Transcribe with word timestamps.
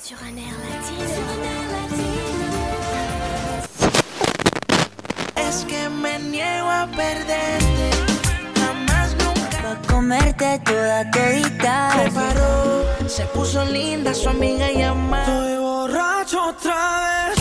Sur 0.00 0.16
un 0.22 0.38
air 0.38 0.54
latino. 0.54 1.04
Es 5.36 5.64
que 5.64 5.88
me 5.88 6.18
niego 6.20 6.70
a 6.70 6.86
perderte. 6.86 7.90
Jamás 8.60 9.16
nunca. 9.16 9.58
Pa' 9.60 9.92
comerte 9.92 10.60
toda 10.64 11.10
todita. 11.10 11.90
Se 11.92 12.10
paró, 12.12 13.08
se 13.08 13.24
puso 13.34 13.64
linda 13.64 14.14
su 14.14 14.28
amiga 14.28 14.70
y 14.70 14.82
amada. 14.82 15.24
Estoy 15.24 15.56
borracho 15.58 16.44
otra 16.50 17.30
vez. 17.30 17.38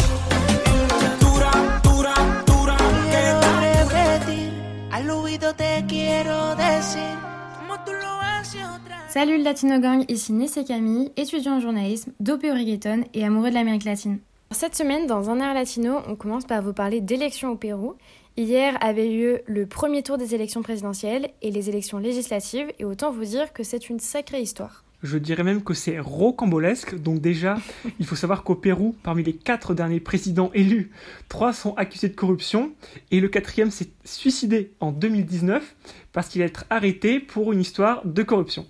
Dura, 1.19 1.51
dura, 1.83 2.13
dura. 2.47 2.77
Quiero 3.11 3.39
repetir. 3.59 4.89
Al 4.91 5.09
oído 5.11 5.53
te 5.53 5.85
quiero 5.87 6.55
decir. 6.55 7.15
Como 7.59 7.79
tú 7.85 7.93
lo 7.93 8.19
haces 8.19 8.63
otra 8.63 8.79
vez. 8.81 8.86
Salut 9.09 9.37
le 9.37 9.43
Latino 9.43 9.79
Gang, 9.79 10.03
ici 10.09 10.33
Nessé 10.33 10.65
Camille, 10.65 11.11
étudiant 11.15 11.55
en 11.55 11.59
journalisme, 11.61 12.11
dopé 12.19 12.51
au 12.51 12.53
reggaeton 12.53 13.05
et 13.13 13.23
amoureux 13.23 13.49
de 13.49 13.53
l'Amérique 13.53 13.85
latine. 13.85 14.19
Cette 14.51 14.75
semaine, 14.75 15.07
dans 15.07 15.29
un 15.29 15.39
air 15.39 15.53
latino, 15.53 15.99
on 16.09 16.17
commence 16.17 16.43
par 16.43 16.61
vous 16.61 16.73
parler 16.73 16.99
d'élections 16.99 17.51
au 17.51 17.55
Pérou. 17.55 17.95
Hier 18.35 18.77
avait 18.81 19.07
lieu 19.07 19.41
le 19.45 19.65
premier 19.65 20.03
tour 20.03 20.17
des 20.17 20.35
élections 20.35 20.61
présidentielles 20.61 21.29
et 21.41 21.51
les 21.51 21.69
élections 21.69 21.99
législatives, 21.99 22.67
et 22.79 22.85
autant 22.85 23.11
vous 23.11 23.23
dire 23.23 23.53
que 23.53 23.63
c'est 23.63 23.89
une 23.89 24.01
sacrée 24.01 24.41
histoire. 24.41 24.83
Je 25.03 25.17
dirais 25.17 25.43
même 25.43 25.63
que 25.63 25.73
c'est 25.73 25.99
rocambolesque. 25.99 26.99
Donc 27.01 27.21
déjà, 27.21 27.59
il 27.99 28.05
faut 28.05 28.17
savoir 28.17 28.43
qu'au 28.43 28.55
Pérou, 28.55 28.93
parmi 29.03 29.23
les 29.23 29.33
quatre 29.33 29.73
derniers 29.73 30.01
présidents 30.01 30.51
élus, 30.53 30.91
trois 31.29 31.53
sont 31.53 31.73
accusés 31.75 32.09
de 32.09 32.15
corruption 32.15 32.73
et 33.11 33.21
le 33.21 33.29
quatrième 33.29 33.71
s'est 33.71 33.89
suicidé 34.03 34.73
en 34.81 34.91
2019 34.91 35.75
parce 36.11 36.27
qu'il 36.27 36.41
a 36.41 36.45
été 36.45 36.59
arrêté 36.69 37.21
pour 37.21 37.53
une 37.53 37.61
histoire 37.61 38.05
de 38.05 38.21
corruption. 38.21 38.65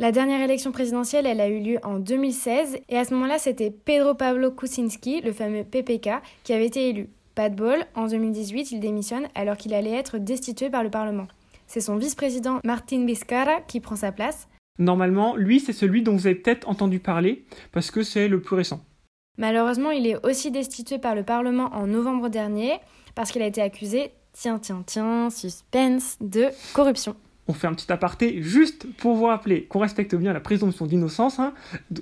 La 0.00 0.12
dernière 0.12 0.40
élection 0.40 0.72
présidentielle, 0.72 1.26
elle 1.26 1.42
a 1.42 1.48
eu 1.48 1.60
lieu 1.60 1.78
en 1.82 1.98
2016, 1.98 2.78
et 2.88 2.96
à 2.96 3.04
ce 3.04 3.12
moment-là, 3.12 3.38
c'était 3.38 3.70
Pedro 3.70 4.14
Pablo 4.14 4.50
Kuczynski, 4.50 5.20
le 5.20 5.30
fameux 5.30 5.62
PPK, 5.62 6.08
qui 6.42 6.54
avait 6.54 6.64
été 6.64 6.88
élu. 6.88 7.10
Pas 7.34 7.50
de 7.50 7.54
bol, 7.54 7.84
en 7.94 8.06
2018, 8.06 8.72
il 8.72 8.80
démissionne 8.80 9.28
alors 9.34 9.58
qu'il 9.58 9.74
allait 9.74 9.92
être 9.92 10.16
destitué 10.16 10.70
par 10.70 10.82
le 10.82 10.88
Parlement. 10.88 11.26
C'est 11.66 11.82
son 11.82 11.98
vice-président 11.98 12.60
Martin 12.64 13.04
Vizcarra 13.04 13.60
qui 13.60 13.80
prend 13.80 13.94
sa 13.94 14.10
place. 14.10 14.48
Normalement, 14.78 15.36
lui, 15.36 15.60
c'est 15.60 15.74
celui 15.74 16.00
dont 16.00 16.16
vous 16.16 16.26
avez 16.26 16.36
peut-être 16.36 16.66
entendu 16.66 16.98
parler 16.98 17.44
parce 17.70 17.90
que 17.90 18.02
c'est 18.02 18.28
le 18.28 18.40
plus 18.40 18.56
récent. 18.56 18.80
Malheureusement, 19.36 19.90
il 19.90 20.06
est 20.06 20.24
aussi 20.24 20.50
destitué 20.50 20.98
par 20.98 21.14
le 21.14 21.24
Parlement 21.24 21.74
en 21.74 21.86
novembre 21.86 22.30
dernier 22.30 22.78
parce 23.14 23.30
qu'il 23.32 23.42
a 23.42 23.46
été 23.46 23.60
accusé, 23.60 24.12
tiens, 24.32 24.58
tiens, 24.58 24.82
tiens, 24.86 25.28
suspense, 25.28 26.16
de 26.22 26.46
corruption. 26.72 27.16
On 27.50 27.52
fait 27.52 27.66
un 27.66 27.74
petit 27.74 27.90
aparté 27.90 28.42
juste 28.42 28.86
pour 28.98 29.16
vous 29.16 29.24
rappeler 29.24 29.64
qu'on 29.64 29.80
respecte 29.80 30.14
bien 30.14 30.32
la 30.32 30.38
présomption 30.38 30.86
d'innocence. 30.86 31.40
hein. 31.40 31.52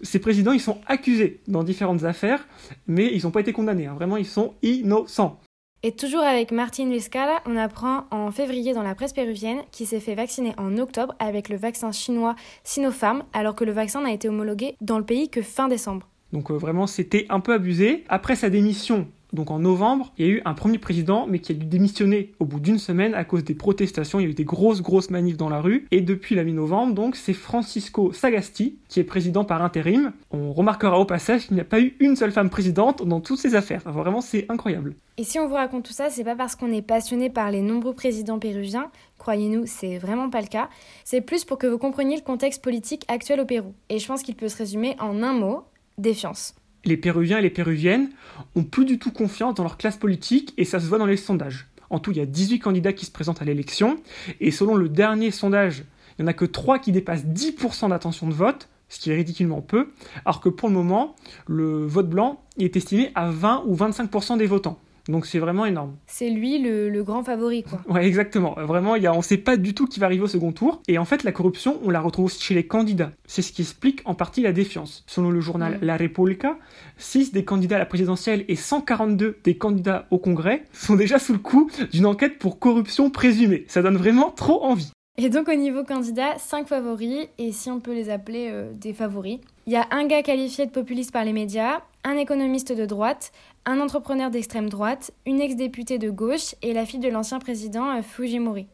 Ces 0.02 0.18
présidents, 0.18 0.52
ils 0.52 0.60
sont 0.60 0.78
accusés 0.86 1.40
dans 1.48 1.62
différentes 1.64 2.04
affaires, 2.04 2.46
mais 2.86 3.10
ils 3.14 3.24
n'ont 3.24 3.30
pas 3.30 3.40
été 3.40 3.54
condamnés. 3.54 3.86
hein. 3.86 3.94
Vraiment, 3.94 4.18
ils 4.18 4.26
sont 4.26 4.52
innocents. 4.60 5.40
Et 5.82 5.92
toujours 5.92 6.20
avec 6.20 6.52
Martin 6.52 6.90
Vizcarra, 6.90 7.40
on 7.46 7.56
apprend 7.56 8.04
en 8.10 8.30
février 8.30 8.74
dans 8.74 8.82
la 8.82 8.94
presse 8.94 9.14
péruvienne 9.14 9.60
qu'il 9.72 9.86
s'est 9.86 10.00
fait 10.00 10.14
vacciner 10.14 10.52
en 10.58 10.76
octobre 10.76 11.14
avec 11.18 11.48
le 11.48 11.56
vaccin 11.56 11.92
chinois 11.92 12.34
Sinopharm, 12.62 13.22
alors 13.32 13.54
que 13.54 13.64
le 13.64 13.72
vaccin 13.72 14.02
n'a 14.02 14.12
été 14.12 14.28
homologué 14.28 14.74
dans 14.82 14.98
le 14.98 15.04
pays 15.06 15.30
que 15.30 15.40
fin 15.40 15.68
décembre. 15.68 16.06
Donc 16.34 16.50
euh, 16.50 16.58
vraiment, 16.58 16.86
c'était 16.86 17.24
un 17.30 17.40
peu 17.40 17.54
abusé. 17.54 18.04
Après 18.10 18.36
sa 18.36 18.50
démission, 18.50 19.08
donc 19.32 19.50
en 19.50 19.58
novembre, 19.58 20.12
il 20.16 20.26
y 20.26 20.28
a 20.28 20.32
eu 20.32 20.42
un 20.44 20.54
premier 20.54 20.78
président, 20.78 21.26
mais 21.28 21.38
qui 21.38 21.52
a 21.52 21.54
dû 21.54 21.66
démissionner 21.66 22.32
au 22.40 22.46
bout 22.46 22.60
d'une 22.60 22.78
semaine 22.78 23.14
à 23.14 23.24
cause 23.24 23.44
des 23.44 23.54
protestations. 23.54 24.20
Il 24.20 24.22
y 24.22 24.26
a 24.26 24.30
eu 24.30 24.34
des 24.34 24.44
grosses, 24.44 24.80
grosses 24.80 25.10
manifs 25.10 25.36
dans 25.36 25.50
la 25.50 25.60
rue. 25.60 25.86
Et 25.90 26.00
depuis 26.00 26.34
la 26.34 26.44
mi-novembre, 26.44 26.94
donc, 26.94 27.16
c'est 27.16 27.34
Francisco 27.34 28.12
Sagasti 28.12 28.78
qui 28.88 29.00
est 29.00 29.04
président 29.04 29.44
par 29.44 29.62
intérim. 29.62 30.12
On 30.30 30.52
remarquera 30.52 30.98
au 30.98 31.04
passage 31.04 31.46
qu'il 31.46 31.54
n'y 31.56 31.60
a 31.60 31.64
pas 31.64 31.80
eu 31.80 31.94
une 32.00 32.16
seule 32.16 32.32
femme 32.32 32.48
présidente 32.48 33.06
dans 33.06 33.20
toutes 33.20 33.38
ces 33.38 33.54
affaires. 33.54 33.82
Vraiment, 33.84 34.20
c'est 34.20 34.46
incroyable. 34.48 34.94
Et 35.18 35.24
si 35.24 35.38
on 35.38 35.46
vous 35.46 35.54
raconte 35.54 35.84
tout 35.84 35.92
ça, 35.92 36.10
c'est 36.10 36.24
pas 36.24 36.36
parce 36.36 36.54
qu'on 36.56 36.72
est 36.72 36.82
passionné 36.82 37.28
par 37.28 37.50
les 37.50 37.60
nombreux 37.60 37.94
présidents 37.94 38.38
péruviens, 38.38 38.90
croyez-nous, 39.18 39.64
c'est 39.66 39.98
vraiment 39.98 40.30
pas 40.30 40.40
le 40.40 40.46
cas. 40.46 40.68
C'est 41.04 41.20
plus 41.20 41.44
pour 41.44 41.58
que 41.58 41.66
vous 41.66 41.78
compreniez 41.78 42.16
le 42.16 42.22
contexte 42.22 42.62
politique 42.62 43.04
actuel 43.08 43.40
au 43.40 43.44
Pérou. 43.44 43.74
Et 43.88 43.98
je 43.98 44.06
pense 44.06 44.22
qu'il 44.22 44.36
peut 44.36 44.48
se 44.48 44.56
résumer 44.56 44.96
en 45.00 45.22
un 45.22 45.32
mot 45.32 45.64
défiance. 45.98 46.54
Les 46.84 46.96
Péruviens 46.96 47.38
et 47.38 47.42
les 47.42 47.50
Péruviennes 47.50 48.10
ont 48.54 48.64
plus 48.64 48.84
du 48.84 48.98
tout 48.98 49.10
confiance 49.10 49.54
dans 49.54 49.62
leur 49.62 49.76
classe 49.76 49.96
politique 49.96 50.54
et 50.56 50.64
ça 50.64 50.80
se 50.80 50.86
voit 50.86 50.98
dans 50.98 51.06
les 51.06 51.16
sondages. 51.16 51.66
En 51.90 51.98
tout, 51.98 52.12
il 52.12 52.18
y 52.18 52.20
a 52.20 52.26
18 52.26 52.60
candidats 52.60 52.92
qui 52.92 53.06
se 53.06 53.10
présentent 53.10 53.42
à 53.42 53.44
l'élection 53.44 53.98
et 54.40 54.50
selon 54.50 54.74
le 54.74 54.88
dernier 54.88 55.30
sondage, 55.30 55.84
il 56.18 56.22
n'y 56.22 56.28
en 56.28 56.30
a 56.30 56.34
que 56.34 56.44
3 56.44 56.78
qui 56.78 56.92
dépassent 56.92 57.24
10% 57.24 57.90
d'attention 57.90 58.28
de 58.28 58.34
vote, 58.34 58.68
ce 58.88 59.00
qui 59.00 59.10
est 59.10 59.14
ridiculement 59.14 59.60
peu, 59.60 59.88
alors 60.24 60.40
que 60.40 60.48
pour 60.48 60.68
le 60.68 60.74
moment, 60.74 61.14
le 61.46 61.86
vote 61.86 62.08
blanc 62.08 62.42
est 62.58 62.76
estimé 62.76 63.10
à 63.14 63.30
20 63.30 63.64
ou 63.66 63.76
25% 63.76 64.38
des 64.38 64.46
votants. 64.46 64.80
Donc 65.08 65.26
c'est 65.26 65.38
vraiment 65.38 65.64
énorme. 65.64 65.96
C'est 66.06 66.30
lui 66.30 66.58
le, 66.58 66.90
le 66.90 67.02
grand 67.02 67.24
favori, 67.24 67.64
quoi. 67.64 67.80
Ouais, 67.88 68.06
exactement. 68.06 68.54
Vraiment, 68.58 68.94
il 68.94 69.02
y 69.02 69.06
a, 69.06 69.14
on 69.14 69.18
ne 69.18 69.22
sait 69.22 69.38
pas 69.38 69.56
du 69.56 69.74
tout 69.74 69.86
qui 69.86 69.98
va 70.00 70.06
arriver 70.06 70.22
au 70.22 70.28
second 70.28 70.52
tour. 70.52 70.82
Et 70.86 70.98
en 70.98 71.04
fait, 71.04 71.24
la 71.24 71.32
corruption, 71.32 71.78
on 71.82 71.90
la 71.90 72.00
retrouve 72.00 72.26
aussi 72.26 72.42
chez 72.42 72.54
les 72.54 72.66
candidats. 72.66 73.12
C'est 73.26 73.42
ce 73.42 73.52
qui 73.52 73.62
explique 73.62 74.02
en 74.04 74.14
partie 74.14 74.42
la 74.42 74.52
défiance. 74.52 75.04
Selon 75.06 75.30
le 75.30 75.40
journal. 75.40 75.78
La 75.82 75.96
Repubblica, 75.96 76.58
6 76.98 77.32
des 77.32 77.44
candidats 77.44 77.76
à 77.76 77.78
la 77.78 77.86
présidentielle 77.86 78.44
et 78.48 78.56
142 78.56 79.38
des 79.42 79.56
candidats 79.56 80.06
au 80.10 80.18
Congrès 80.18 80.64
sont 80.72 80.96
déjà 80.96 81.18
sous 81.18 81.32
le 81.32 81.38
coup 81.38 81.70
d'une 81.92 82.06
enquête 82.06 82.38
pour 82.38 82.58
corruption 82.58 83.10
présumée. 83.10 83.64
Ça 83.68 83.82
donne 83.82 83.96
vraiment 83.96 84.30
trop 84.30 84.62
envie. 84.64 84.92
Et 85.20 85.30
donc 85.30 85.48
au 85.48 85.54
niveau 85.54 85.82
candidat, 85.82 86.38
5 86.38 86.68
favoris, 86.68 87.26
et 87.38 87.50
si 87.50 87.72
on 87.72 87.80
peut 87.80 87.92
les 87.92 88.08
appeler 88.08 88.50
euh, 88.52 88.70
des 88.72 88.92
favoris. 88.92 89.40
Il 89.66 89.72
y 89.72 89.76
a 89.76 89.86
un 89.90 90.06
gars 90.06 90.22
qualifié 90.22 90.64
de 90.64 90.70
populiste 90.70 91.10
par 91.12 91.24
les 91.24 91.32
médias, 91.32 91.80
un 92.04 92.16
économiste 92.16 92.72
de 92.72 92.86
droite, 92.86 93.32
un 93.66 93.80
entrepreneur 93.80 94.30
d'extrême 94.30 94.68
droite, 94.68 95.12
une 95.26 95.40
ex-députée 95.40 95.98
de 95.98 96.10
gauche 96.10 96.54
et 96.62 96.72
la 96.72 96.86
fille 96.86 97.00
de 97.00 97.08
l'ancien 97.08 97.38
président 97.38 97.96
euh, 97.96 98.02
Fujimori. 98.02 98.66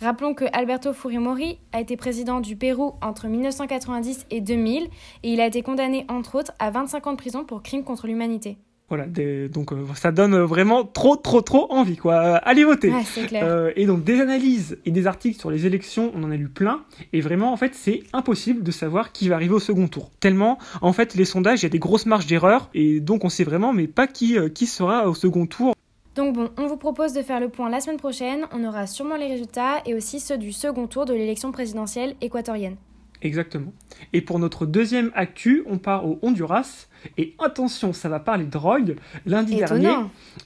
Rappelons 0.00 0.34
que 0.34 0.44
Alberto 0.52 0.92
Fujimori 0.92 1.58
a 1.72 1.80
été 1.80 1.96
président 1.96 2.40
du 2.40 2.56
Pérou 2.56 2.94
entre 3.00 3.28
1990 3.28 4.26
et 4.30 4.40
2000 4.40 4.84
et 5.22 5.32
il 5.32 5.40
a 5.40 5.46
été 5.46 5.62
condamné 5.62 6.04
entre 6.08 6.36
autres 6.36 6.52
à 6.58 6.70
25 6.70 7.06
ans 7.06 7.12
de 7.12 7.16
prison 7.16 7.44
pour 7.44 7.62
crimes 7.62 7.84
contre 7.84 8.06
l'humanité. 8.06 8.58
Voilà, 8.90 9.06
des- 9.06 9.48
donc 9.48 9.72
euh, 9.72 9.86
ça 9.94 10.12
donne 10.12 10.36
vraiment 10.40 10.84
trop, 10.84 11.16
trop, 11.16 11.40
trop 11.40 11.72
envie, 11.72 11.96
quoi. 11.96 12.14
Euh, 12.14 12.38
allez 12.42 12.64
voter 12.64 12.92
clair. 13.26 13.42
Euh, 13.44 13.72
et 13.76 13.86
donc 13.86 14.04
des 14.04 14.20
analyses 14.20 14.78
et 14.84 14.90
des 14.90 15.06
articles 15.06 15.38
sur 15.40 15.50
les 15.50 15.64
élections, 15.66 16.12
on 16.14 16.22
en 16.22 16.30
a 16.30 16.36
lu 16.36 16.48
plein, 16.48 16.82
et 17.14 17.20
vraiment 17.22 17.52
en 17.52 17.56
fait 17.56 17.74
c'est 17.74 18.02
impossible 18.12 18.62
de 18.62 18.70
savoir 18.70 19.10
qui 19.12 19.28
va 19.28 19.36
arriver 19.36 19.54
au 19.54 19.58
second 19.58 19.88
tour. 19.88 20.10
Tellement 20.20 20.58
en 20.82 20.92
fait 20.92 21.14
les 21.14 21.24
sondages, 21.24 21.60
il 21.62 21.64
y 21.64 21.66
a 21.66 21.70
des 21.70 21.78
grosses 21.78 22.04
marges 22.06 22.26
d'erreur, 22.26 22.68
et 22.74 23.00
donc 23.00 23.24
on 23.24 23.30
sait 23.30 23.44
vraiment 23.44 23.72
mais 23.72 23.86
pas 23.86 24.06
qui, 24.06 24.36
qui 24.54 24.66
sera 24.66 25.08
au 25.08 25.14
second 25.14 25.46
tour. 25.46 25.74
Donc 26.14 26.34
bon, 26.34 26.50
on 26.58 26.66
vous 26.66 26.76
propose 26.76 27.12
de 27.14 27.22
faire 27.22 27.40
le 27.40 27.48
point 27.48 27.68
la 27.70 27.80
semaine 27.80 27.96
prochaine. 27.96 28.46
On 28.52 28.62
aura 28.64 28.86
sûrement 28.86 29.16
les 29.16 29.26
résultats 29.26 29.80
et 29.86 29.94
aussi 29.94 30.20
ceux 30.20 30.38
du 30.38 30.52
second 30.52 30.86
tour 30.86 31.06
de 31.06 31.12
l'élection 31.14 31.50
présidentielle 31.50 32.14
équatorienne. 32.20 32.76
Exactement. 33.24 33.72
Et 34.12 34.20
pour 34.20 34.38
notre 34.38 34.66
deuxième 34.66 35.10
actu, 35.14 35.64
on 35.66 35.78
part 35.78 36.06
au 36.06 36.18
Honduras, 36.20 36.88
et 37.16 37.34
attention, 37.42 37.94
ça 37.94 38.10
va 38.10 38.20
parler 38.20 38.44
drogue. 38.44 38.96
Lundi 39.24 39.56
dernier, 39.56 39.94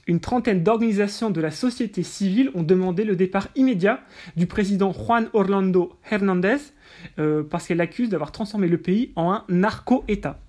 une 0.07 0.21
trentaine 0.21 0.63
d'organisations 0.63 1.29
de 1.29 1.41
la 1.41 1.51
société 1.51 2.03
civile 2.03 2.51
ont 2.55 2.63
demandé 2.63 3.03
le 3.03 3.17
départ 3.17 3.49
immédiat 3.55 3.99
du 4.37 4.47
président 4.47 4.93
Juan 4.93 5.29
Orlando 5.33 5.93
Hernandez 6.09 6.57
euh, 7.17 7.43
parce 7.43 7.67
qu'elle 7.67 7.77
l'accuse 7.77 8.09
d'avoir 8.09 8.31
transformé 8.31 8.67
le 8.67 8.77
pays 8.77 9.11
en 9.17 9.31
un 9.31 9.43
narco-État. 9.49 10.39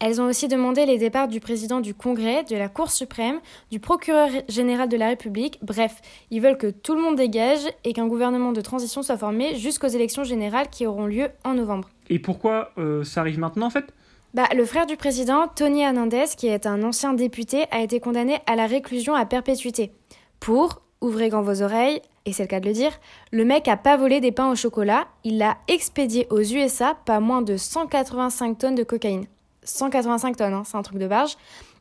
Elles 0.00 0.20
ont 0.20 0.26
aussi 0.26 0.48
demandé 0.48 0.86
les 0.86 0.98
départs 0.98 1.28
du 1.28 1.40
président 1.40 1.80
du 1.80 1.94
Congrès, 1.94 2.44
de 2.44 2.56
la 2.56 2.68
Cour 2.68 2.90
suprême, 2.90 3.40
du 3.70 3.78
procureur 3.78 4.28
général 4.48 4.88
de 4.88 4.96
la 4.96 5.08
République. 5.08 5.58
Bref, 5.62 6.00
ils 6.30 6.40
veulent 6.40 6.58
que 6.58 6.70
tout 6.70 6.94
le 6.94 7.00
monde 7.00 7.16
dégage 7.16 7.66
et 7.84 7.92
qu'un 7.92 8.06
gouvernement 8.06 8.52
de 8.52 8.60
transition 8.60 9.02
soit 9.02 9.16
formé 9.16 9.54
jusqu'aux 9.54 9.88
élections 9.88 10.24
générales 10.24 10.68
qui 10.68 10.86
auront 10.86 11.06
lieu 11.06 11.28
en 11.44 11.54
novembre. 11.54 11.88
Et 12.10 12.18
pourquoi 12.18 12.72
euh, 12.76 13.04
ça 13.04 13.20
arrive 13.20 13.38
maintenant 13.38 13.66
en 13.66 13.70
fait? 13.70 13.86
Bah, 14.34 14.48
le 14.52 14.64
frère 14.64 14.86
du 14.86 14.96
président, 14.96 15.46
Tony 15.46 15.82
Hernandez, 15.82 16.24
qui 16.36 16.48
est 16.48 16.66
un 16.66 16.82
ancien 16.82 17.14
député, 17.14 17.66
a 17.70 17.80
été 17.80 18.00
condamné 18.00 18.40
à 18.46 18.56
la 18.56 18.66
réclusion 18.66 19.14
à 19.14 19.24
perpétuité. 19.26 19.92
Pour, 20.40 20.82
ouvrez 21.00 21.28
grand 21.28 21.42
vos 21.42 21.62
oreilles, 21.62 22.02
et 22.26 22.32
c'est 22.32 22.42
le 22.42 22.48
cas 22.48 22.58
de 22.58 22.66
le 22.66 22.72
dire, 22.72 22.90
le 23.30 23.44
mec 23.44 23.68
a 23.68 23.76
pas 23.76 23.96
volé 23.96 24.20
des 24.20 24.32
pains 24.32 24.50
au 24.50 24.56
chocolat, 24.56 25.06
il 25.22 25.38
l'a 25.38 25.58
expédié 25.68 26.26
aux 26.30 26.40
USA 26.40 26.96
pas 27.06 27.20
moins 27.20 27.42
de 27.42 27.56
185 27.56 28.58
tonnes 28.58 28.74
de 28.74 28.82
cocaïne. 28.82 29.26
185 29.64 30.36
tonnes, 30.36 30.52
hein, 30.52 30.62
c'est 30.64 30.76
un 30.76 30.82
truc 30.82 30.98
de 30.98 31.06
barge. 31.06 31.36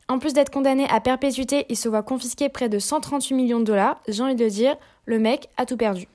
En 0.09 0.19
plus 0.19 0.33
d'être 0.33 0.49
condamné 0.49 0.85
à 0.89 0.99
perpétuité, 0.99 1.65
il 1.69 1.77
se 1.77 1.87
voit 1.87 2.03
confisquer 2.03 2.49
près 2.49 2.67
de 2.67 2.79
138 2.79 3.35
millions 3.35 3.59
de 3.59 3.65
dollars. 3.65 4.01
J'ai 4.07 4.21
envie 4.21 4.35
de 4.35 4.47
dire, 4.47 4.75
le 5.05 5.19
mec 5.19 5.49
a 5.57 5.65
tout 5.65 5.77
perdu. 5.77 6.07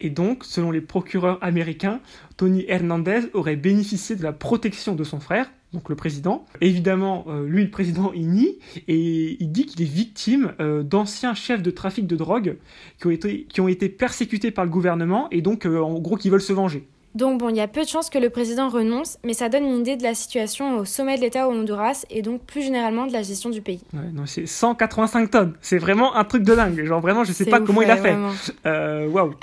Et 0.00 0.10
donc, 0.10 0.44
selon 0.44 0.70
les 0.70 0.80
procureurs 0.80 1.38
américains, 1.42 2.00
Tony 2.36 2.64
Hernandez 2.68 3.28
aurait 3.34 3.56
bénéficié 3.56 4.16
de 4.16 4.22
la 4.22 4.32
protection 4.32 4.94
de 4.94 5.04
son 5.04 5.20
frère, 5.20 5.50
donc 5.72 5.88
le 5.88 5.94
président. 5.94 6.46
Évidemment, 6.60 7.26
euh, 7.28 7.46
lui, 7.46 7.64
le 7.64 7.70
président, 7.70 8.12
il 8.14 8.30
nie 8.30 8.58
et 8.88 9.36
il 9.38 9.52
dit 9.52 9.66
qu'il 9.66 9.82
est 9.82 9.90
victime 9.90 10.54
euh, 10.58 10.82
d'anciens 10.82 11.34
chefs 11.34 11.62
de 11.62 11.70
trafic 11.70 12.06
de 12.06 12.16
drogue 12.16 12.56
qui 12.98 13.60
ont, 13.60 13.68
été, 13.68 13.88
persécutés 13.88 14.50
par 14.50 14.64
le 14.64 14.70
gouvernement 14.70 15.28
et 15.30 15.42
donc, 15.42 15.66
euh, 15.66 15.80
en 15.80 15.98
gros, 15.98 16.16
qui 16.16 16.30
veulent 16.30 16.40
se 16.40 16.52
venger. 16.52 16.88
Donc 17.14 17.40
bon, 17.40 17.48
il 17.48 17.56
y 17.56 17.60
a 17.60 17.66
peu 17.68 17.82
de 17.82 17.88
chances 17.88 18.08
que 18.08 18.18
le 18.18 18.30
président 18.30 18.68
renonce, 18.68 19.18
mais 19.24 19.32
ça 19.34 19.48
donne 19.48 19.64
une 19.64 19.78
idée 19.80 19.96
de 19.96 20.02
la 20.04 20.14
situation 20.14 20.78
au 20.78 20.84
sommet 20.84 21.16
de 21.16 21.20
l'État 21.22 21.48
au 21.48 21.52
Honduras 21.52 22.04
et 22.10 22.22
donc 22.22 22.42
plus 22.42 22.62
généralement 22.62 23.06
de 23.06 23.12
la 23.12 23.22
gestion 23.22 23.50
du 23.50 23.60
pays. 23.62 23.80
Ouais, 23.92 24.10
non, 24.12 24.26
c'est 24.26 24.46
185 24.46 25.30
tonnes. 25.30 25.54
C'est 25.60 25.78
vraiment 25.78 26.14
un 26.14 26.24
truc 26.24 26.44
de 26.44 26.54
dingue. 26.54 26.84
Genre 26.84 27.00
vraiment, 27.00 27.24
je 27.24 27.32
sais 27.32 27.46
pas 27.46 27.60
ouf, 27.60 27.66
comment 27.66 27.82
il 27.82 27.90
a 27.90 27.96
fait. 27.96 28.16
Euh, 28.66 29.08
Waouh. 29.08 29.34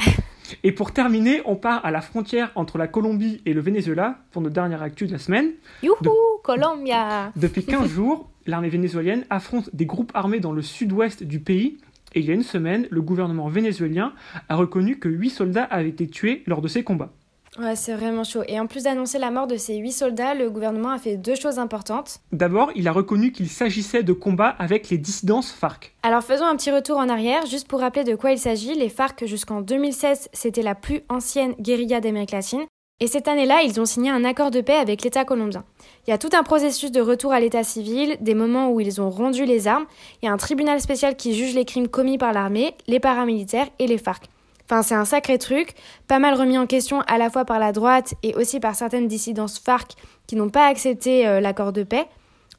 Et 0.63 0.71
pour 0.71 0.91
terminer, 0.93 1.41
on 1.45 1.55
part 1.57 1.85
à 1.85 1.91
la 1.91 1.99
frontière 1.99 2.51
entre 2.55 2.77
la 2.77 2.87
Colombie 2.87 3.41
et 3.45 3.53
le 3.53 3.59
Venezuela 3.59 4.19
pour 4.31 4.41
notre 4.41 4.53
dernière 4.55 4.81
actu 4.81 5.05
de 5.07 5.11
la 5.11 5.17
semaine. 5.17 5.51
Youhou, 5.83 5.95
De- 6.01 6.09
Colombia 6.41 7.33
Depuis 7.35 7.65
15 7.65 7.89
jours, 7.89 8.29
l'armée 8.45 8.69
vénézuélienne 8.69 9.25
affronte 9.29 9.69
des 9.73 9.85
groupes 9.85 10.11
armés 10.13 10.39
dans 10.39 10.53
le 10.53 10.61
sud-ouest 10.61 11.23
du 11.23 11.41
pays. 11.41 11.77
Et 12.15 12.21
il 12.21 12.25
y 12.25 12.31
a 12.31 12.33
une 12.33 12.43
semaine, 12.43 12.87
le 12.89 13.01
gouvernement 13.01 13.49
vénézuélien 13.49 14.13
a 14.47 14.55
reconnu 14.55 14.97
que 14.99 15.09
8 15.09 15.29
soldats 15.29 15.65
avaient 15.65 15.89
été 15.89 16.07
tués 16.07 16.43
lors 16.47 16.61
de 16.61 16.69
ces 16.69 16.81
combats. 16.83 17.11
Ouais, 17.59 17.75
c'est 17.75 17.95
vraiment 17.95 18.23
chaud. 18.23 18.43
Et 18.47 18.59
en 18.59 18.67
plus 18.67 18.83
d'annoncer 18.83 19.17
la 19.17 19.31
mort 19.31 19.47
de 19.47 19.57
ces 19.57 19.77
huit 19.77 19.91
soldats, 19.91 20.35
le 20.35 20.49
gouvernement 20.49 20.91
a 20.91 20.99
fait 20.99 21.17
deux 21.17 21.35
choses 21.35 21.57
importantes. 21.57 22.19
D'abord, 22.31 22.71
il 22.75 22.87
a 22.87 22.91
reconnu 22.91 23.31
qu'il 23.31 23.49
s'agissait 23.49 24.03
de 24.03 24.13
combats 24.13 24.55
avec 24.59 24.89
les 24.89 24.99
dissidences 24.99 25.51
FARC. 25.51 25.95
Alors 26.03 26.23
faisons 26.23 26.45
un 26.45 26.55
petit 26.55 26.71
retour 26.71 26.97
en 26.97 27.09
arrière, 27.09 27.45
juste 27.47 27.67
pour 27.67 27.79
rappeler 27.79 28.03
de 28.03 28.15
quoi 28.15 28.31
il 28.31 28.37
s'agit. 28.37 28.75
Les 28.75 28.89
FARC, 28.89 29.25
jusqu'en 29.25 29.61
2016, 29.61 30.29
c'était 30.33 30.61
la 30.61 30.75
plus 30.75 31.01
ancienne 31.09 31.55
guérilla 31.59 31.99
d'Amérique 31.99 32.31
latine. 32.31 32.65
Et 32.99 33.07
cette 33.07 33.27
année-là, 33.27 33.61
ils 33.63 33.79
ont 33.79 33.85
signé 33.85 34.09
un 34.09 34.23
accord 34.23 34.49
de 34.49 34.61
paix 34.61 34.77
avec 34.77 35.03
l'État 35.03 35.23
colombien. 35.23 35.63
Il 36.07 36.11
y 36.11 36.13
a 36.13 36.17
tout 36.17 36.31
un 36.33 36.41
processus 36.41 36.91
de 36.91 37.01
retour 37.01 37.31
à 37.31 37.39
l'État 37.39 37.63
civil, 37.63 38.17
des 38.21 38.33
moments 38.33 38.71
où 38.71 38.79
ils 38.79 38.99
ont 39.01 39.11
rendu 39.11 39.45
les 39.45 39.67
armes. 39.67 39.85
Il 40.21 40.25
y 40.25 40.29
a 40.29 40.31
un 40.31 40.37
tribunal 40.37 40.81
spécial 40.81 41.15
qui 41.15 41.35
juge 41.35 41.53
les 41.53 41.65
crimes 41.65 41.87
commis 41.89 42.17
par 42.17 42.33
l'armée, 42.33 42.73
les 42.87 42.99
paramilitaires 42.99 43.67
et 43.77 43.85
les 43.85 43.99
FARC. 43.99 44.23
Enfin, 44.69 44.81
c'est 44.81 44.95
un 44.95 45.05
sacré 45.05 45.37
truc, 45.37 45.75
pas 46.07 46.19
mal 46.19 46.33
remis 46.33 46.57
en 46.57 46.67
question 46.67 47.01
à 47.01 47.17
la 47.17 47.29
fois 47.29 47.45
par 47.45 47.57
la 47.57 47.71
droite 47.71 48.15
et 48.21 48.35
aussi 48.35 48.59
par 48.59 48.75
certaines 48.75 49.07
dissidences 49.07 49.59
FARC 49.59 49.93
qui 50.27 50.35
n'ont 50.35 50.49
pas 50.49 50.67
accepté 50.67 51.25
euh, 51.25 51.39
l'accord 51.39 51.71
de 51.71 51.83
paix. 51.83 52.05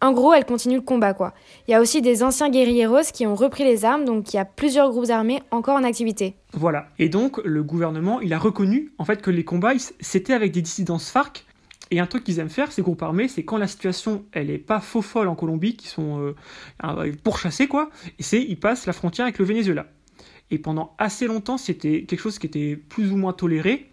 En 0.00 0.12
gros, 0.12 0.32
elle 0.32 0.44
continue 0.44 0.76
le 0.76 0.80
combat, 0.80 1.12
quoi. 1.12 1.34
Il 1.66 1.72
y 1.72 1.74
a 1.74 1.80
aussi 1.80 2.00
des 2.00 2.22
anciens 2.22 2.48
guérilleros 2.50 3.12
qui 3.12 3.26
ont 3.26 3.34
repris 3.34 3.64
les 3.64 3.84
armes, 3.84 4.04
donc 4.04 4.32
il 4.32 4.36
y 4.36 4.38
a 4.38 4.44
plusieurs 4.44 4.90
groupes 4.90 5.10
armés 5.10 5.42
encore 5.50 5.76
en 5.76 5.82
activité. 5.82 6.36
Voilà. 6.52 6.86
Et 6.98 7.08
donc, 7.08 7.38
le 7.44 7.62
gouvernement, 7.64 8.20
il 8.20 8.32
a 8.32 8.38
reconnu 8.38 8.92
en 8.98 9.04
fait 9.04 9.20
que 9.20 9.30
les 9.30 9.44
combats, 9.44 9.72
c'était 10.00 10.34
avec 10.34 10.52
des 10.52 10.62
dissidences 10.62 11.10
FARC. 11.10 11.44
Et 11.90 12.00
un 12.00 12.06
truc 12.06 12.22
qu'ils 12.22 12.38
aiment 12.38 12.50
faire, 12.50 12.70
ces 12.70 12.82
groupes 12.82 13.02
armés, 13.02 13.28
c'est 13.28 13.44
quand 13.44 13.56
la 13.56 13.66
situation, 13.66 14.24
elle 14.32 14.50
est 14.50 14.58
pas 14.58 14.78
faux 14.80 15.02
folle 15.02 15.26
en 15.26 15.34
Colombie, 15.34 15.74
qui 15.74 15.88
sont 15.88 16.34
euh, 16.82 17.12
pourchassés, 17.24 17.66
quoi, 17.66 17.90
c'est, 18.20 18.42
ils 18.42 18.60
passent 18.60 18.86
la 18.86 18.92
frontière 18.92 19.24
avec 19.24 19.38
le 19.38 19.46
Venezuela. 19.46 19.86
Et 20.50 20.58
pendant 20.58 20.94
assez 20.98 21.26
longtemps, 21.26 21.58
c'était 21.58 22.02
quelque 22.04 22.20
chose 22.20 22.38
qui 22.38 22.46
était 22.46 22.76
plus 22.88 23.12
ou 23.12 23.16
moins 23.16 23.32
toléré. 23.32 23.90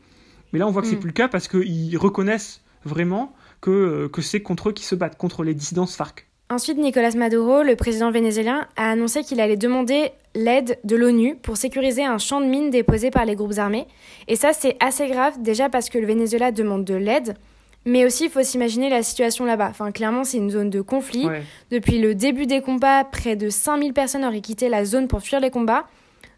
Mais 0.53 0.59
là, 0.59 0.67
on 0.67 0.71
voit 0.71 0.81
que 0.81 0.87
c'est 0.87 0.95
Mm. 0.95 0.99
plus 0.99 1.07
le 1.09 1.13
cas 1.13 1.27
parce 1.27 1.47
qu'ils 1.47 1.97
reconnaissent 1.97 2.61
vraiment 2.85 3.33
que, 3.61 3.71
euh, 3.71 4.09
que 4.09 4.21
c'est 4.21 4.41
contre 4.41 4.69
eux 4.69 4.71
qu'ils 4.73 4.85
se 4.85 4.95
battent, 4.95 5.17
contre 5.17 5.43
les 5.43 5.53
dissidences 5.53 5.95
FARC. 5.95 6.27
Ensuite, 6.49 6.77
Nicolas 6.77 7.09
Maduro, 7.15 7.63
le 7.63 7.75
président 7.75 8.11
vénézuélien, 8.11 8.67
a 8.77 8.91
annoncé 8.91 9.23
qu'il 9.23 9.39
allait 9.41 9.57
demander 9.57 10.11
l'aide 10.35 10.77
de 10.83 10.95
l'ONU 10.95 11.35
pour 11.35 11.57
sécuriser 11.57 12.05
un 12.05 12.19
champ 12.19 12.39
de 12.39 12.45
mines 12.45 12.69
déposé 12.69 13.09
par 13.09 13.25
les 13.25 13.35
groupes 13.35 13.57
armés. 13.57 13.87
Et 14.27 14.35
ça, 14.35 14.53
c'est 14.53 14.77
assez 14.79 15.07
grave, 15.07 15.41
déjà 15.41 15.69
parce 15.69 15.89
que 15.89 15.97
le 15.97 16.05
Venezuela 16.05 16.51
demande 16.51 16.85
de 16.85 16.93
l'aide, 16.93 17.35
mais 17.83 18.05
aussi 18.05 18.25
il 18.25 18.29
faut 18.29 18.43
s'imaginer 18.43 18.89
la 18.91 19.01
situation 19.01 19.43
là-bas. 19.45 19.69
Enfin, 19.71 19.91
clairement, 19.91 20.23
c'est 20.23 20.37
une 20.37 20.51
zone 20.51 20.69
de 20.69 20.81
conflit. 20.81 21.25
Ouais. 21.25 21.41
Depuis 21.71 21.97
le 21.97 22.13
début 22.13 22.45
des 22.45 22.61
combats, 22.61 23.03
près 23.03 23.35
de 23.35 23.49
5000 23.49 23.93
personnes 23.93 24.23
auraient 24.23 24.41
quitté 24.41 24.69
la 24.69 24.85
zone 24.85 25.07
pour 25.07 25.21
fuir 25.21 25.39
les 25.39 25.49
combats, 25.49 25.87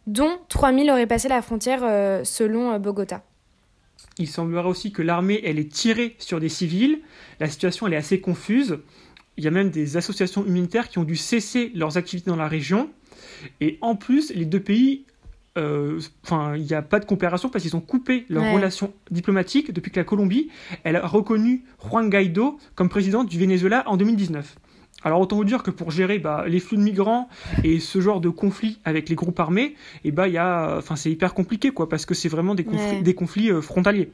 dont 0.08 0.40
3000 0.50 0.90
auraient 0.90 1.08
passé 1.08 1.28
la 1.28 1.42
frontière 1.42 1.82
euh, 1.84 2.24
selon 2.24 2.72
euh, 2.72 2.80
Bogota. 2.80 3.24
Il 4.18 4.28
semblerait 4.28 4.68
aussi 4.68 4.92
que 4.92 5.02
l'armée, 5.02 5.42
elle 5.44 5.60
est 5.60 5.72
tirée 5.72 6.16
sur 6.18 6.40
des 6.40 6.50
civils. 6.50 7.00
La 7.40 7.48
situation, 7.50 7.86
elle 7.88 7.94
est 7.94 7.98
assez 7.98 8.20
confuse. 8.20 8.80
Il 9.38 9.44
y 9.44 9.48
a 9.48 9.52
même 9.52 9.70
des 9.70 9.98
associations 9.98 10.44
humanitaires 10.46 10.90
qui 10.90 10.98
ont 10.98 11.04
dû 11.04 11.16
cesser 11.16 11.72
leurs 11.76 11.98
activités 11.98 12.30
dans 12.32 12.36
la 12.38 12.48
région. 12.48 12.90
Et 13.62 13.78
en 13.82 13.96
plus, 13.96 14.34
les 14.34 14.46
deux 14.46 14.60
pays, 14.60 15.06
euh, 15.58 16.00
enfin, 16.24 16.56
il 16.56 16.64
n'y 16.64 16.74
a 16.74 16.82
pas 16.82 17.00
de 17.00 17.06
coopération 17.06 17.50
parce 17.50 17.64
qu'ils 17.64 17.76
ont 17.76 17.82
coupé 17.82 18.26
leurs 18.30 18.44
Ouais. 18.44 18.54
relations 18.56 18.94
diplomatiques 19.12 19.72
depuis 19.72 19.92
que 19.92 20.00
la 20.00 20.04
Colombie, 20.06 20.50
elle 20.84 20.96
a 20.96 21.06
reconnu 21.06 21.64
Juan 21.88 22.10
Guaido 22.10 22.58
comme 22.76 22.90
président 22.90 23.24
du 23.24 23.38
Venezuela 23.38 23.84
en 23.88 23.98
2019. 23.98 24.56
Alors 25.04 25.22
autant 25.22 25.36
vous 25.36 25.46
dire 25.46 25.62
que 25.64 25.72
pour 25.72 25.92
gérer 25.92 26.18
bah, 26.20 26.46
les 26.48 26.60
flux 26.60 26.76
de 26.78 26.82
migrants 26.82 27.30
et 27.64 27.80
ce 27.80 28.02
genre 28.02 28.20
de 28.20 28.30
conflits 28.30 28.80
avec 28.84 29.10
les 29.10 29.16
groupes 29.16 29.40
armés, 29.40 29.76
et 30.04 30.12
bah 30.12 30.28
il 30.28 30.34
y 30.34 30.38
a, 30.40 30.76
enfin 30.78 30.96
c'est 30.96 31.12
hyper 31.12 31.34
compliqué 31.34 31.70
quoi 31.72 31.88
parce 31.88 32.06
que 32.06 32.14
c'est 32.16 32.30
vraiment 32.30 32.56
des 32.56 32.64
conflits, 32.64 32.98
Ouais. 32.98 33.02
des 33.04 33.14
conflits 33.14 33.52
euh, 33.52 33.62
frontaliers. 33.62 34.12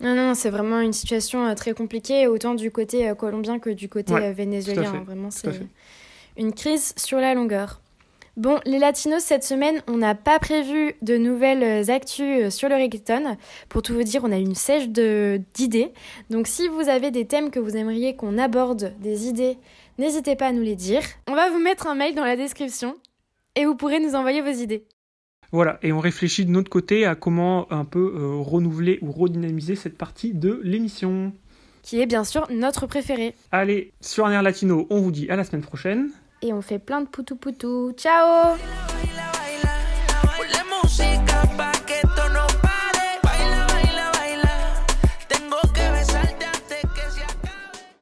Non, 0.00 0.14
non, 0.14 0.34
c'est 0.34 0.50
vraiment 0.50 0.80
une 0.80 0.92
situation 0.92 1.46
euh, 1.46 1.54
très 1.54 1.72
compliquée, 1.72 2.26
autant 2.26 2.54
du 2.54 2.70
côté 2.70 3.08
euh, 3.08 3.14
colombien 3.14 3.58
que 3.58 3.70
du 3.70 3.88
côté 3.88 4.12
Ouais, 4.12 4.32
vénézuélien. 4.32 4.92
hein. 4.94 5.02
Vraiment, 5.06 5.30
c'est 5.30 5.60
une 6.36 6.52
crise 6.52 6.92
sur 6.96 7.18
la 7.20 7.34
longueur. 7.34 7.80
Bon, 8.36 8.58
les 8.66 8.80
latinos, 8.80 9.22
cette 9.22 9.44
semaine, 9.44 9.80
on 9.86 9.96
n'a 9.96 10.16
pas 10.16 10.40
prévu 10.40 10.94
de 11.02 11.16
nouvelles 11.16 11.88
actus 11.88 12.46
euh, 12.46 12.50
sur 12.50 12.68
le 12.68 12.74
reggaeton. 12.74 13.36
Pour 13.68 13.82
tout 13.82 13.94
vous 13.94 14.02
dire, 14.02 14.22
on 14.24 14.32
a 14.32 14.36
une 14.38 14.56
sèche 14.56 14.88
de- 14.88 15.40
d'idées. 15.54 15.92
Donc 16.30 16.48
si 16.48 16.66
vous 16.66 16.88
avez 16.88 17.12
des 17.12 17.26
thèmes 17.26 17.50
que 17.52 17.60
vous 17.60 17.76
aimeriez 17.76 18.16
qu'on 18.16 18.36
aborde, 18.38 18.92
des 19.00 19.28
idées, 19.28 19.56
n'hésitez 19.98 20.34
pas 20.34 20.48
à 20.48 20.52
nous 20.52 20.62
les 20.62 20.74
dire. 20.74 21.02
On 21.28 21.34
va 21.36 21.48
vous 21.50 21.60
mettre 21.60 21.86
un 21.86 21.94
mail 21.94 22.16
dans 22.16 22.24
la 22.24 22.34
description 22.36 22.96
et 23.54 23.66
vous 23.66 23.76
pourrez 23.76 24.00
nous 24.00 24.16
envoyer 24.16 24.40
vos 24.40 24.50
idées. 24.50 24.82
Voilà, 25.52 25.78
et 25.82 25.92
on 25.92 26.00
réfléchit 26.00 26.44
de 26.44 26.50
notre 26.50 26.70
côté 26.70 27.06
à 27.06 27.14
comment 27.14 27.70
un 27.72 27.84
peu 27.84 28.14
euh, 28.16 28.34
renouveler 28.40 28.98
ou 29.00 29.12
redynamiser 29.12 29.76
cette 29.76 29.96
partie 29.96 30.34
de 30.34 30.60
l'émission. 30.64 31.32
Qui 31.82 32.00
est 32.00 32.06
bien 32.06 32.24
sûr 32.24 32.48
notre 32.50 32.88
préféré. 32.88 33.36
Allez, 33.52 33.92
sur 34.00 34.26
un 34.26 34.32
air 34.32 34.42
latino, 34.42 34.88
on 34.90 35.00
vous 35.00 35.12
dit 35.12 35.30
à 35.30 35.36
la 35.36 35.44
semaine 35.44 35.62
prochaine. 35.62 36.10
Et 36.44 36.52
on 36.52 36.60
fait 36.60 36.78
plein 36.78 37.00
de 37.00 37.06
poutou 37.06 37.36
poutou. 37.36 37.92
Ciao 37.96 38.58